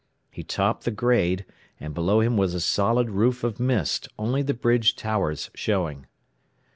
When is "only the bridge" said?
4.17-4.95